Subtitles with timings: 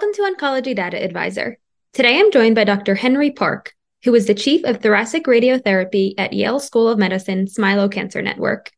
[0.00, 1.58] Welcome to Oncology Data Advisor.
[1.92, 2.94] Today I'm joined by Dr.
[2.94, 7.90] Henry Park, who is the Chief of Thoracic Radiotherapy at Yale School of Medicine Smilow
[7.90, 8.70] Cancer Network.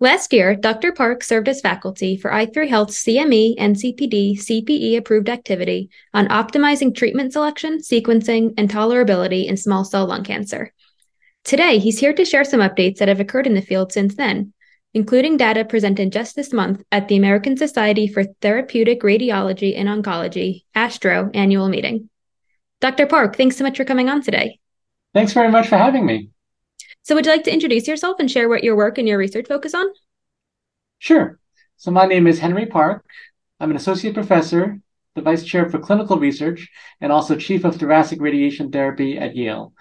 [0.00, 0.90] Last year, Dr.
[0.90, 6.92] Park served as faculty for i3 Health's CME and CPD CPE approved activity on optimizing
[6.92, 10.72] treatment selection, sequencing, and tolerability in small cell lung cancer.
[11.44, 14.52] Today, he's here to share some updates that have occurred in the field since then,
[14.94, 20.62] including data presented just this month at the American Society for Therapeutic Radiology and Oncology,
[20.74, 22.08] ASTRO, annual meeting.
[22.80, 23.06] Dr.
[23.06, 24.60] Park, thanks so much for coming on today.
[25.12, 26.30] Thanks very much for having me.
[27.02, 29.46] So, would you like to introduce yourself and share what your work and your research
[29.48, 29.86] focus on?
[30.98, 31.38] Sure.
[31.76, 33.04] So, my name is Henry Park.
[33.58, 34.78] I'm an associate professor,
[35.14, 39.72] the vice chair for clinical research, and also chief of thoracic radiation therapy at Yale.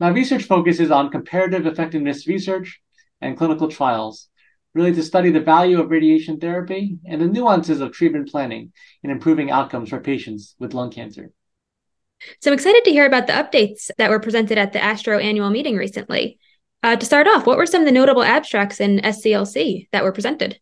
[0.00, 2.80] My research focuses on comparative effectiveness research
[3.20, 4.28] and clinical trials,
[4.76, 9.10] really to study the value of radiation therapy and the nuances of treatment planning in
[9.10, 11.32] improving outcomes for patients with lung cancer.
[12.40, 15.50] So I'm excited to hear about the updates that were presented at the ASTRO annual
[15.50, 16.38] meeting recently.
[16.82, 20.12] Uh, to start off, what were some of the notable abstracts in SCLC that were
[20.12, 20.60] presented?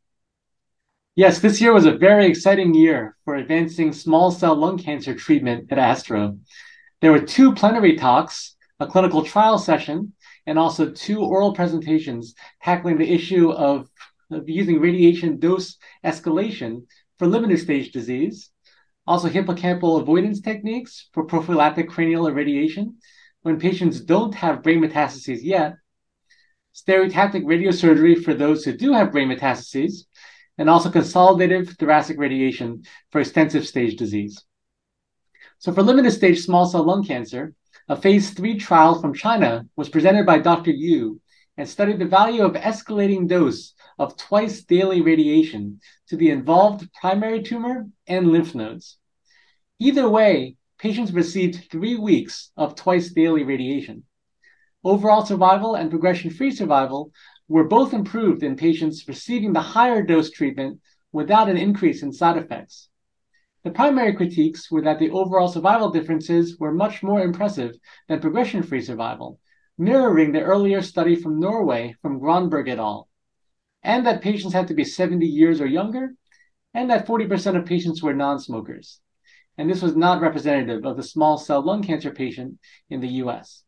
[1.16, 5.70] Yes, this year was a very exciting year for advancing small cell lung cancer treatment
[5.70, 6.38] at ASTRO.
[7.00, 10.12] There were two plenary talks, a clinical trial session,
[10.46, 13.88] and also two oral presentations tackling the issue of,
[14.30, 16.82] of using radiation dose escalation
[17.18, 18.50] for limited stage disease,
[19.06, 22.96] also hippocampal avoidance techniques for prophylactic cranial irradiation
[23.42, 25.74] when patients don't have brain metastases yet,
[26.74, 30.06] stereotactic radiosurgery for those who do have brain metastases,
[30.56, 34.42] and also consolidative thoracic radiation for extensive stage disease.
[35.58, 37.52] So for limited stage small cell lung cancer,
[37.88, 40.70] a phase three trial from China was presented by Dr.
[40.70, 41.20] Yu
[41.56, 47.42] and studied the value of escalating dose of twice daily radiation to the involved primary
[47.42, 48.96] tumor and lymph nodes.
[49.78, 54.04] Either way, patients received three weeks of twice daily radiation.
[54.82, 57.12] Overall survival and progression free survival
[57.48, 60.80] were both improved in patients receiving the higher dose treatment
[61.12, 62.88] without an increase in side effects.
[63.64, 67.74] The primary critiques were that the overall survival differences were much more impressive
[68.08, 69.40] than progression free survival,
[69.78, 73.08] mirroring the earlier study from Norway from Gronberg et al.,
[73.82, 76.14] and that patients had to be 70 years or younger,
[76.74, 79.00] and that 40% of patients were non smokers.
[79.56, 82.58] And this was not representative of the small cell lung cancer patient
[82.90, 83.63] in the US.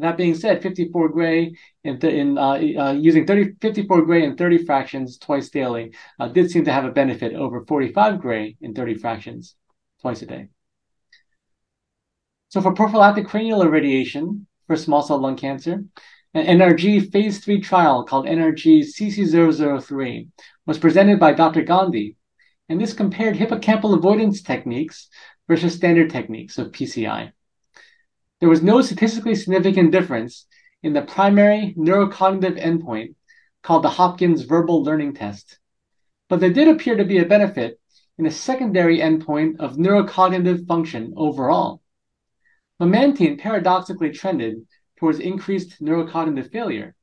[0.00, 4.36] That being said, 54 gray in, th- in uh, uh, using 30, 54 gray in
[4.36, 8.74] 30 fractions twice daily uh, did seem to have a benefit over 45 gray in
[8.74, 9.56] 30 fractions
[10.00, 10.48] twice a day.
[12.48, 15.84] So for prophylactic cranial irradiation for small cell lung cancer,
[16.32, 20.28] an NRG phase 3 trial called NRG CC003
[20.66, 21.62] was presented by Dr.
[21.62, 22.16] Gondi,
[22.68, 25.08] and this compared hippocampal avoidance techniques
[25.48, 27.32] versus standard techniques of PCI
[28.40, 30.46] there was no statistically significant difference
[30.82, 33.14] in the primary neurocognitive endpoint
[33.62, 35.58] called the Hopkins Verbal Learning Test.
[36.28, 37.78] But there did appear to be a benefit
[38.18, 41.82] in a secondary endpoint of neurocognitive function overall.
[42.80, 44.66] Memantine paradoxically trended
[44.98, 46.94] towards increased neurocognitive failure,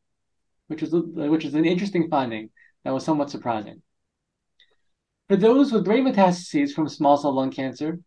[0.67, 2.49] which is, which is an interesting finding
[2.83, 3.81] that was somewhat surprising.
[5.27, 7.99] For those with brain metastases from small cell lung cancer,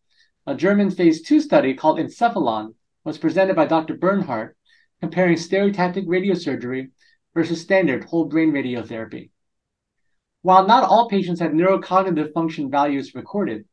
[0.47, 2.75] a German phase 2 study called Encephalon
[3.11, 3.95] was presented by Dr.
[3.95, 4.57] Bernhardt
[5.01, 6.93] comparing stereotactic radiosurgery
[7.35, 9.31] versus standard whole brain radiotherapy.
[10.43, 13.65] While not all patients had neurocognitive function values recorded,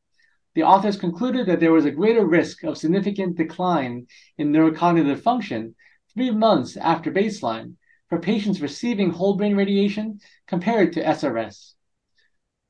[0.55, 4.07] the authors concluded that there was a greater risk of significant decline
[4.39, 5.75] in neurocognitive function
[6.15, 7.75] three months after baseline
[8.09, 11.73] for patients receiving whole brain radiation compared to SRS.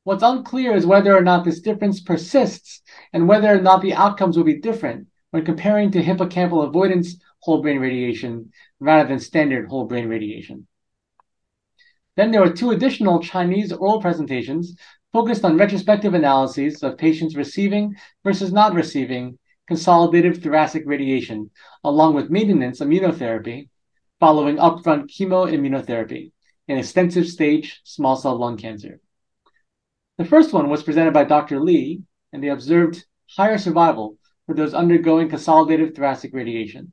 [0.03, 2.81] What's unclear is whether or not this difference persists
[3.13, 5.07] and whether or not the outcomes will be different
[5.37, 10.65] when comparing to hippocampal avoidance whole brain radiation rather than standard whole brain radiation.
[12.15, 14.75] Then there were two additional Chinese oral presentations
[15.13, 19.37] focused on retrospective analyses of patients receiving versus not receiving
[19.69, 21.51] consolidative thoracic radiation,
[21.83, 23.69] along with maintenance immunotherapy
[24.19, 26.31] following upfront chemoimmunotherapy
[26.67, 28.99] in extensive stage small cell lung cancer.
[30.17, 31.59] The first one was presented by Dr.
[31.59, 32.01] Lee,
[32.33, 34.16] and they observed higher survival
[34.47, 36.91] for those undergoing consolidative thoracic radiation.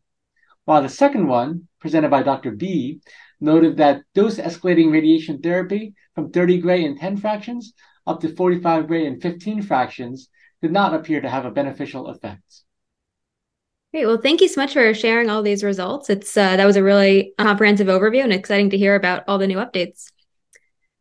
[0.66, 2.50] While the second one, presented by Dr.
[2.50, 3.00] B,
[3.40, 7.72] noted that dose escalating radiation therapy from 30 gray in 10 fractions
[8.06, 10.28] up to 45 gray in 15 fractions
[10.60, 12.62] did not appear to have a beneficial effect.
[13.92, 14.06] Great.
[14.06, 16.10] Well, thank you so much for sharing all these results.
[16.10, 19.46] It's uh, that was a really comprehensive overview and exciting to hear about all the
[19.46, 20.10] new updates.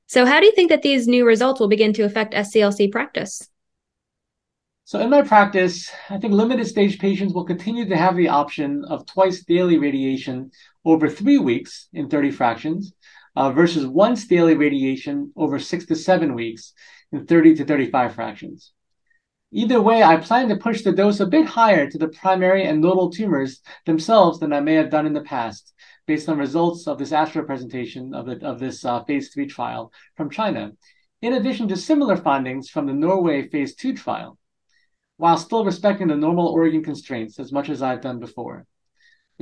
[0.08, 3.50] So, how do you think that these new results will begin to affect SCLC practice?
[4.94, 8.86] So in my practice, I think limited stage patients will continue to have the option
[8.86, 10.52] of twice daily radiation
[10.86, 12.94] over three weeks in 30 fractions
[13.36, 16.74] uh, versus once daily radiation over six to seven weeks
[17.12, 18.72] in 30 to 35 fractions.
[19.52, 22.80] Either way, I plan to push the dose a bit higher to the primary and
[22.80, 25.74] nodal tumors themselves than I may have done in the past,
[26.06, 29.92] based on results of this ASTRO presentation of, the, of this uh, phase three trial
[30.16, 30.74] from China,
[31.24, 34.38] in addition to similar findings from the Norway phase two trial
[35.24, 38.66] while still respecting the normal organ constraints as much as I've done before.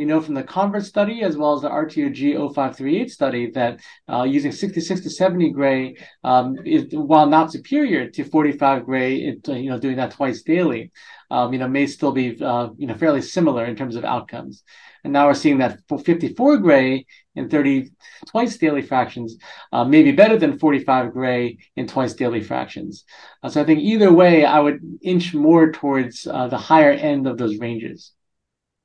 [0.02, 3.82] We know from the CONVERT study as well as the RTOG 0538 study that
[4.12, 9.48] uh, using 66 to 70 gray, um, is, while not superior to 45 gray, it,
[9.48, 10.92] you know, doing that twice daily,
[11.30, 14.64] um, you know, may still be, uh, you know, fairly similar in terms of outcomes.
[15.04, 17.06] And now we're seeing that 54 gray
[17.36, 17.92] in 30
[18.26, 19.38] twice daily fractions
[19.72, 23.06] uh, may be better than 45 gray in twice daily fractions.
[23.44, 27.28] Uh, so I think either way, I would inch more towards uh, the higher end
[27.28, 28.14] of those ranges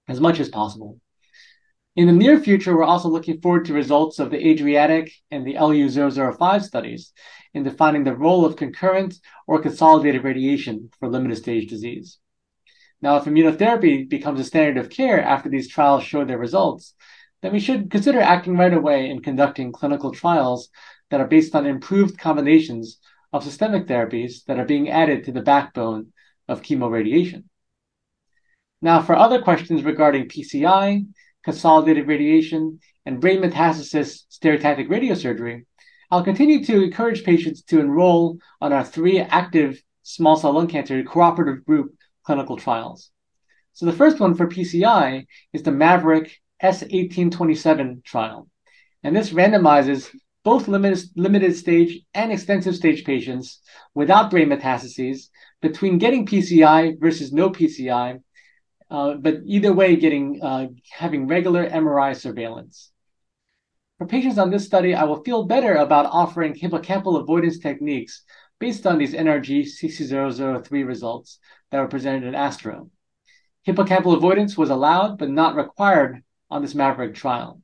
[0.08, 1.00] as much as possible.
[1.96, 5.54] In the near future, we're also looking forward to results of the Adriatic and the
[5.54, 7.14] LU005 studies
[7.54, 9.14] in defining the role of concurrent
[9.46, 12.18] or consolidated radiation for limited stage disease.
[13.00, 16.94] Now, if immunotherapy becomes a standard of care after these trials show their results,
[17.40, 20.68] then we should consider acting right away in conducting clinical trials
[21.10, 22.98] that are based on improved combinations
[23.32, 26.12] of systemic therapies that are being added to the backbone
[26.46, 27.44] of chemoradiation.
[28.82, 31.06] Now, for other questions regarding PCI,
[31.46, 35.64] consolidated radiation, and brain metastasis stereotactic radiosurgery,
[36.10, 41.02] I'll continue to encourage patients to enroll on our three active small cell lung cancer
[41.04, 41.94] cooperative group
[42.24, 43.10] clinical trials.
[43.74, 48.48] So the first one for PCI is the Maverick S1827 trial.
[49.04, 50.10] And this randomizes
[50.42, 53.60] both limited, limited stage and extensive stage patients
[53.94, 55.28] without brain metastases
[55.62, 58.20] between getting PCI versus no PCI,
[58.90, 62.90] uh, but either way, getting uh, having regular MRI surveillance.
[63.98, 68.22] For patients on this study, I will feel better about offering hippocampal avoidance techniques
[68.60, 71.38] based on these NRG CC003 results
[71.70, 72.90] that were presented at ASTRO.
[73.66, 77.60] Hippocampal avoidance was allowed but not required on this Maverick trial.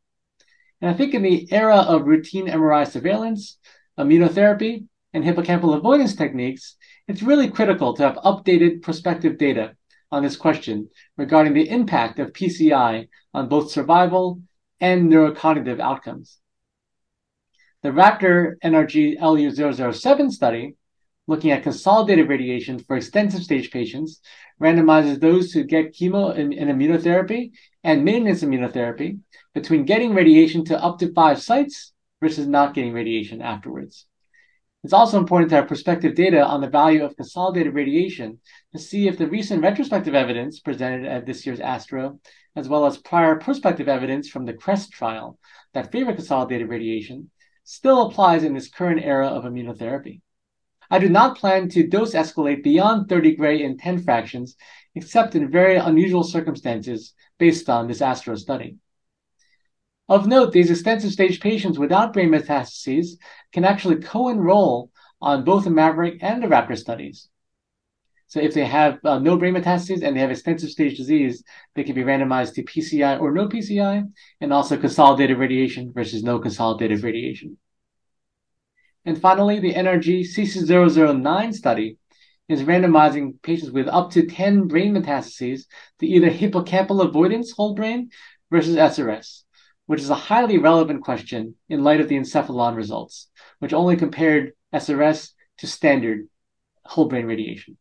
[0.81, 3.59] And I think in the era of routine MRI surveillance,
[3.99, 6.77] immunotherapy, and hippocampal avoidance techniques,
[7.07, 9.77] it's really critical to have updated prospective data
[10.13, 14.41] on this question regarding the impact of PCI on both survival
[14.81, 16.39] and neurocognitive outcomes.
[17.83, 20.77] The Raptor NRG LU007 study
[21.27, 24.21] looking at consolidated radiation for extensive stage patients,
[24.61, 27.53] randomizes those who get chemo and, and, immunotherapy
[27.85, 29.19] and maintenance immunotherapy
[29.55, 34.07] between getting radiation to up to five sites versus not getting radiation afterwards.
[34.85, 38.41] It's also important to have prospective data on the value of consolidated radiation
[38.73, 42.19] to see if the recent retrospective evidence presented at this year's ASTRO,
[42.57, 45.39] as well as prior prospective evidence from the CREST trial
[45.73, 47.31] that favor consolidated radiation,
[47.63, 50.21] still applies in this current era of immunotherapy.
[50.91, 54.57] I do not plan to dose escalate beyond 30 gray in 10 fractions,
[54.97, 58.79] except in very unusual circumstances based on this ASTRO study.
[60.09, 63.19] Of note, these extensive stage patients without brain metastases
[63.53, 64.91] can actually co-enroll
[65.21, 67.29] on both the Maverick and the Raptor studies.
[68.27, 71.45] So if they have uh, no brain metastases and they have extensive stage disease,
[71.75, 76.39] they can be randomized to PCI or no PCI, and also consolidated radiation versus no
[76.39, 77.59] consolidated radiation.
[79.05, 81.99] And finally, the NRG CC009 study
[82.49, 85.67] is randomizing patients with up to 10 brain metastases
[85.99, 88.11] to either hippocampal avoidance whole brain
[88.51, 89.43] versus SRS,
[89.87, 94.53] which is a highly relevant question in light of the encephalon results, which only compared
[94.73, 96.29] SRS to standard
[96.85, 97.77] whole brain radiation.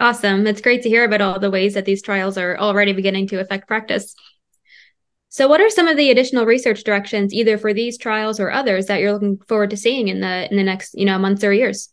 [0.00, 0.46] Awesome.
[0.46, 3.40] It's great to hear about all the ways that these trials are already beginning to
[3.40, 4.16] affect practice.
[5.28, 8.86] So, what are some of the additional research directions, either for these trials or others,
[8.86, 11.52] that you're looking forward to seeing in the in the next you know months or
[11.52, 11.91] years?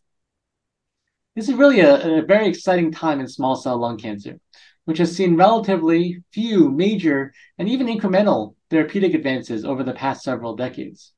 [1.40, 4.42] This is really a, a very exciting time in small cell lung cancer,
[4.84, 10.58] which has seen relatively few major and even incremental therapeutic advances over the past several
[10.58, 11.14] decades.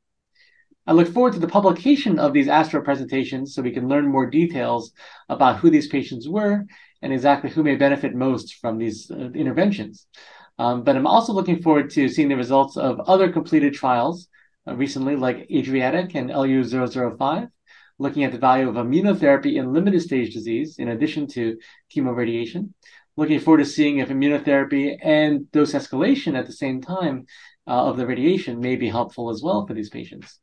[0.86, 4.30] I look forward to the publication of these ASTRO presentations so we can learn more
[4.30, 4.92] details
[5.28, 6.68] about who these patients were
[7.02, 10.06] and exactly who may benefit most from these uh, interventions.
[10.60, 14.28] Um, but I'm also looking forward to seeing the results of other completed trials
[14.68, 17.50] uh, recently, like Adriatic and LU005,
[18.02, 21.58] looking at the value of immunotherapy in limited stage disease in addition to
[21.96, 22.74] chemoradiation.
[23.16, 27.28] Looking forward to seeing if immunotherapy and dose escalation at the same time
[27.68, 30.40] uh, of the radiation may be helpful as well for these patients.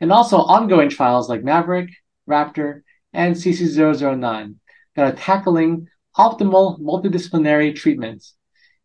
[0.00, 1.90] And also ongoing trials like Maverick,
[2.30, 4.54] Raptor, and CC009
[4.94, 8.36] that are tackling optimal multidisciplinary treatments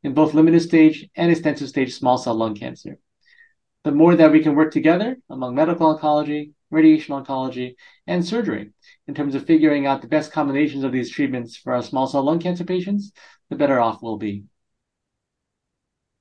[0.01, 2.97] in both limited stage and extensive stage small cell lung cancer.
[3.83, 7.75] The more that we can work together among medical oncology, radiation oncology,
[8.07, 8.71] and surgery
[9.07, 12.23] in terms of figuring out the best combinations of these treatments for our small cell
[12.23, 13.11] lung cancer patients,
[13.49, 14.43] the better off we'll be.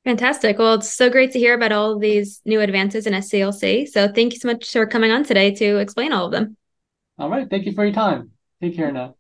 [0.05, 0.59] Fantastic.
[0.59, 3.87] Well, it's so great to hear about all these new advances in SCLC.
[3.87, 6.57] So thank you so much for coming on today to explain all of them.
[7.19, 7.49] All right.
[7.49, 8.33] Thank you for your time.
[8.61, 9.15] Take care now.